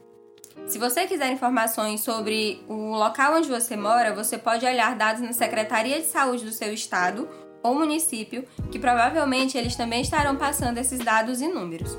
Se 0.66 0.78
você 0.78 1.06
quiser 1.06 1.30
informações 1.30 2.00
sobre 2.00 2.64
o 2.68 2.94
local 2.94 3.34
onde 3.34 3.48
você 3.48 3.76
mora, 3.76 4.14
você 4.14 4.38
pode 4.38 4.64
olhar 4.64 4.96
dados 4.96 5.20
na 5.20 5.32
Secretaria 5.32 6.00
de 6.00 6.06
Saúde 6.06 6.44
do 6.44 6.52
seu 6.52 6.72
estado 6.72 7.28
ou 7.64 7.74
município, 7.74 8.44
que 8.70 8.78
provavelmente 8.78 9.56
eles 9.56 9.74
também 9.74 10.02
estarão 10.02 10.36
passando 10.36 10.76
esses 10.76 10.98
dados 10.98 11.40
e 11.40 11.48
números. 11.48 11.96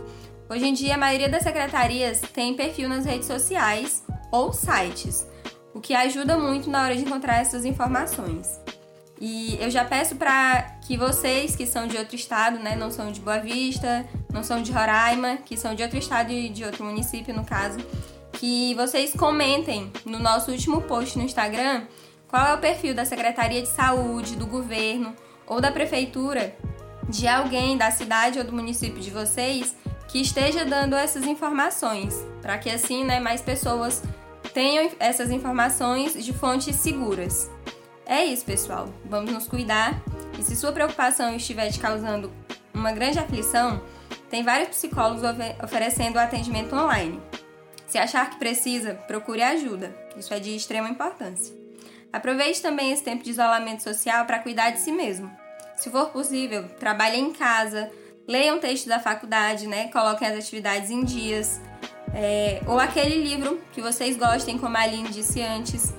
Hoje 0.47 0.67
em 0.67 0.73
dia, 0.73 0.93
a 0.93 0.97
maioria 0.97 1.27
das 1.27 1.41
secretarias 1.41 2.21
tem 2.21 2.53
perfil 2.53 2.87
nas 2.87 3.03
redes 3.03 3.27
sociais 3.27 4.03
ou 4.31 4.53
sites, 4.53 5.27
o 5.73 5.81
que 5.81 5.95
ajuda 5.95 6.37
muito 6.37 6.69
na 6.69 6.83
hora 6.83 6.95
de 6.95 7.01
encontrar 7.01 7.41
essas 7.41 7.65
informações. 7.65 8.61
E 9.19 9.57
eu 9.59 9.71
já 9.71 9.83
peço 9.83 10.15
para 10.17 10.61
que 10.85 10.95
vocês 10.95 11.55
que 11.55 11.65
são 11.65 11.87
de 11.87 11.97
outro 11.97 12.15
estado, 12.15 12.59
né, 12.59 12.75
não 12.75 12.91
são 12.91 13.11
de 13.11 13.19
Boa 13.19 13.39
Vista, 13.39 14.05
não 14.31 14.43
são 14.43 14.61
de 14.61 14.71
Roraima, 14.71 15.37
que 15.37 15.57
são 15.57 15.73
de 15.73 15.81
outro 15.81 15.97
estado 15.97 16.31
e 16.31 16.49
de 16.49 16.63
outro 16.63 16.83
município, 16.83 17.33
no 17.33 17.43
caso, 17.43 17.79
que 18.33 18.75
vocês 18.75 19.13
comentem 19.13 19.91
no 20.05 20.19
nosso 20.19 20.51
último 20.51 20.81
post 20.81 21.17
no 21.17 21.23
Instagram 21.23 21.85
qual 22.27 22.45
é 22.45 22.53
o 22.53 22.57
perfil 22.57 22.93
da 22.93 23.05
Secretaria 23.05 23.61
de 23.61 23.69
Saúde, 23.69 24.35
do 24.35 24.45
governo 24.45 25.15
ou 25.47 25.61
da 25.61 25.71
prefeitura 25.71 26.55
de 27.07 27.27
alguém 27.27 27.77
da 27.77 27.91
cidade 27.91 28.39
ou 28.39 28.45
do 28.45 28.53
município 28.53 28.99
de 28.99 29.11
vocês 29.11 29.75
que 30.07 30.21
esteja 30.21 30.65
dando 30.65 30.95
essas 30.95 31.25
informações, 31.25 32.25
para 32.41 32.57
que 32.57 32.69
assim, 32.69 33.03
né, 33.03 33.19
mais 33.19 33.41
pessoas 33.41 34.03
tenham 34.53 34.89
essas 34.99 35.29
informações 35.31 36.23
de 36.23 36.31
fontes 36.31 36.75
seguras. 36.77 37.51
É 38.05 38.23
isso, 38.23 38.45
pessoal. 38.45 38.87
Vamos 39.05 39.31
nos 39.31 39.47
cuidar. 39.47 40.01
E 40.39 40.43
se 40.43 40.55
sua 40.55 40.71
preocupação 40.71 41.35
estiver 41.35 41.71
te 41.71 41.79
causando 41.79 42.31
uma 42.73 42.91
grande 42.91 43.17
aflição, 43.17 43.81
tem 44.29 44.43
vários 44.43 44.69
psicólogos 44.69 45.23
oferecendo 45.63 46.17
atendimento 46.17 46.75
online. 46.75 47.19
Se 47.87 47.97
achar 47.97 48.29
que 48.29 48.37
precisa, 48.37 48.93
procure 48.93 49.41
ajuda. 49.41 49.95
Isso 50.17 50.33
é 50.33 50.39
de 50.39 50.55
extrema 50.55 50.89
importância. 50.89 51.64
Aproveite 52.15 52.61
também 52.61 52.93
esse 52.93 53.03
tempo 53.03 53.25
de 53.25 53.29
isolamento 53.29 53.83
social 53.83 54.23
para 54.23 54.39
cuidar 54.39 54.69
de 54.69 54.79
si 54.79 54.89
mesmo. 54.89 55.29
Se 55.75 55.89
for 55.89 56.11
possível, 56.11 56.63
trabalhe 56.79 57.19
em 57.19 57.33
casa, 57.33 57.91
leiam 58.25 58.57
textos 58.57 58.87
da 58.87 59.01
faculdade, 59.01 59.67
né? 59.67 59.89
Coloquem 59.89 60.25
as 60.29 60.39
atividades 60.39 60.89
em 60.89 61.03
dias. 61.03 61.59
É, 62.13 62.61
ou 62.67 62.79
aquele 62.79 63.21
livro 63.21 63.59
que 63.73 63.81
vocês 63.81 64.15
gostem, 64.15 64.57
como 64.57 64.77
a 64.77 64.79
Aline 64.79 65.09
disse 65.09 65.41
antes. 65.41 65.93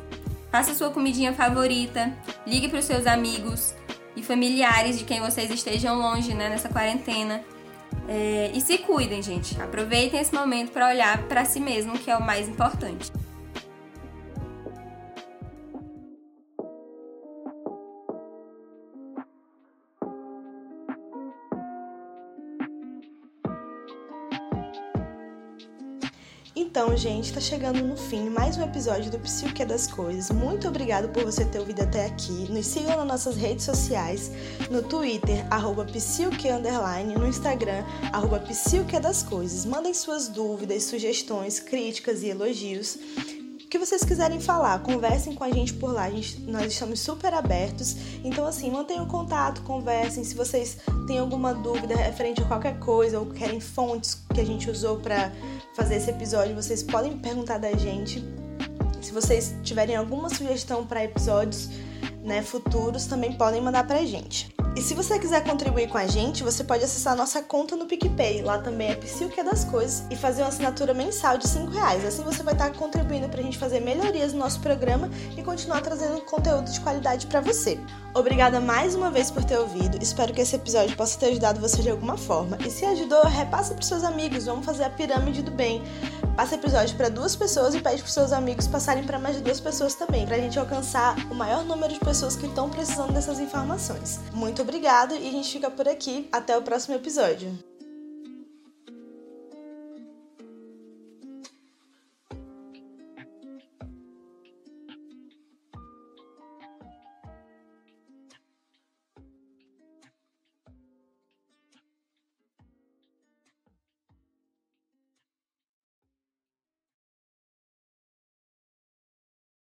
Faça 0.50 0.75
sua 0.75 0.88
comidinha 0.88 1.35
favorita, 1.35 2.11
ligue 2.46 2.68
para 2.68 2.78
os 2.78 2.87
seus 2.87 3.06
amigos 3.06 3.75
e 4.16 4.23
familiares 4.23 4.99
de 4.99 5.04
quem 5.04 5.20
vocês 5.20 5.50
estejam 5.50 5.99
longe 5.99 6.32
né, 6.32 6.49
nessa 6.49 6.70
quarentena. 6.70 7.44
É, 8.08 8.50
e 8.54 8.61
se 8.62 8.78
cuidem, 8.78 9.23
gente. 9.23 9.61
Aproveitem 9.61 10.18
esse 10.18 10.35
momento 10.35 10.73
para 10.73 10.88
olhar 10.88 11.25
para 11.25 11.44
si 11.44 11.61
mesmo, 11.61 11.99
que 11.99 12.11
é 12.11 12.16
o 12.16 12.23
mais 12.23 12.49
importante. 12.49 13.12
Então, 26.76 26.95
gente, 26.95 27.33
tá 27.33 27.40
chegando 27.40 27.83
no 27.83 27.97
fim 27.97 28.28
mais 28.28 28.59
um 28.59 28.62
episódio 28.62 29.11
do 29.11 29.18
Psique 29.21 29.64
das 29.64 29.87
Coisas. 29.87 30.30
Muito 30.30 30.68
obrigado 30.68 31.09
por 31.09 31.25
você 31.25 31.42
ter 31.42 31.59
ouvido 31.59 31.80
até 31.80 32.04
aqui. 32.04 32.52
Nos 32.52 32.66
sigam 32.66 32.99
nas 32.99 33.06
nossas 33.06 33.35
redes 33.35 33.64
sociais, 33.64 34.30
no 34.71 34.83
Twitter, 34.83 35.47
arroba 35.50 35.87
no 37.14 37.26
Instagram, 37.26 37.83
arroba 38.12 38.45
das 39.00 39.23
Coisas. 39.23 39.64
Mandem 39.64 39.95
suas 39.95 40.28
dúvidas, 40.28 40.83
sugestões, 40.83 41.59
críticas 41.59 42.23
e 42.23 42.28
elogios 42.28 42.99
que 43.68 43.78
vocês 43.78 44.02
quiserem 44.02 44.40
falar, 44.40 44.78
conversem 44.82 45.35
com 45.35 45.42
a 45.42 45.50
gente 45.50 45.75
por 45.75 45.92
lá. 45.92 46.04
A 46.04 46.11
gente, 46.11 46.40
nós 46.42 46.73
estamos 46.73 47.00
super 47.00 47.35
abertos. 47.35 47.96
Então, 48.25 48.46
assim, 48.46 48.70
mantenham 48.70 49.06
contato, 49.06 49.62
conversem. 49.62 50.25
Se 50.25 50.35
vocês 50.35 50.78
têm 51.06 51.18
alguma 51.18 51.52
dúvida 51.52 51.96
referente 51.96 52.40
a 52.40 52.44
qualquer 52.44 52.78
coisa 52.78 53.18
ou 53.18 53.26
querem 53.26 53.61
fontes 53.61 54.23
que 54.32 54.40
a 54.40 54.44
gente 54.44 54.70
usou 54.70 54.99
para 54.99 55.32
fazer 55.75 55.96
esse 55.96 56.11
episódio, 56.11 56.54
vocês 56.54 56.82
podem 56.82 57.18
perguntar 57.18 57.58
da 57.58 57.73
gente. 57.73 58.25
Se 59.02 59.12
vocês 59.12 59.54
tiverem 59.62 59.96
alguma 59.96 60.28
sugestão 60.28 60.87
para 60.87 61.04
episódios 61.04 61.68
né, 62.23 62.42
futuros, 62.42 63.06
também 63.06 63.35
podem 63.35 63.61
mandar 63.61 63.87
pra 63.87 64.04
gente. 64.04 64.55
E 64.76 64.83
se 64.83 64.92
você 64.92 65.18
quiser 65.18 65.42
contribuir 65.42 65.88
com 65.88 65.97
a 65.97 66.06
gente, 66.06 66.42
você 66.42 66.62
pode 66.62 66.85
acessar 66.85 67.16
nossa 67.16 67.40
conta 67.40 67.75
no 67.75 67.87
PicPay. 67.87 68.42
Lá 68.42 68.59
também 68.59 68.90
é 68.90 68.95
Psiu 68.95 69.30
que 69.30 69.40
é 69.40 69.42
das 69.42 69.64
coisas 69.64 70.04
e 70.11 70.16
fazer 70.16 70.42
uma 70.42 70.49
assinatura 70.49 70.92
mensal 70.92 71.38
de 71.38 71.49
5 71.49 71.71
reais. 71.71 72.04
Assim 72.04 72.23
você 72.23 72.42
vai 72.42 72.52
estar 72.52 72.71
contribuindo 72.75 73.26
para 73.26 73.40
a 73.40 73.42
gente 73.42 73.56
fazer 73.56 73.80
melhorias 73.80 74.35
no 74.35 74.38
nosso 74.38 74.61
programa 74.61 75.09
e 75.35 75.42
continuar 75.42 75.80
trazendo 75.80 76.21
conteúdo 76.21 76.71
de 76.71 76.78
qualidade 76.80 77.26
para 77.26 77.40
você. 77.40 77.80
Obrigada 78.14 78.61
mais 78.61 78.95
uma 78.95 79.11
vez 79.11 79.30
por 79.30 79.42
ter 79.42 79.56
ouvido. 79.56 79.97
Espero 80.02 80.35
que 80.35 80.42
esse 80.42 80.56
episódio 80.56 80.95
possa 80.95 81.18
ter 81.18 81.28
ajudado 81.28 81.59
você 81.59 81.80
de 81.80 81.88
alguma 81.88 82.18
forma. 82.18 82.59
E 82.62 82.71
se 82.71 82.85
ajudou, 82.85 83.25
repassa 83.25 83.73
para 83.73 83.83
seus 83.83 84.04
amigos. 84.04 84.45
Vamos 84.45 84.66
fazer 84.66 84.85
a 84.85 84.90
pirâmide 84.90 85.40
do 85.40 85.50
bem. 85.50 85.83
Passa 86.36 86.54
episódio 86.54 86.94
para 86.98 87.08
duas 87.08 87.34
pessoas 87.34 87.74
e 87.74 87.80
pede 87.80 88.02
para 88.02 88.12
seus 88.12 88.30
amigos 88.30 88.66
passarem 88.66 89.04
para 89.04 89.18
mais 89.18 89.36
de 89.36 89.42
duas 89.42 89.58
pessoas 89.58 89.94
também, 89.94 90.26
para 90.26 90.36
a 90.36 90.38
gente 90.38 90.58
alcançar 90.58 91.16
o 91.30 91.34
maior 91.34 91.64
número 91.64 91.94
de 91.94 91.98
pessoas 91.98 92.36
que 92.36 92.44
estão 92.44 92.68
precisando 92.68 93.14
dessas 93.14 93.40
informações. 93.40 94.20
Muito 94.34 94.60
obrigado 94.60 95.14
e 95.14 95.28
a 95.28 95.32
gente 95.32 95.50
fica 95.50 95.70
por 95.70 95.88
aqui. 95.88 96.28
Até 96.30 96.54
o 96.54 96.60
próximo 96.60 96.94
episódio. 96.94 97.75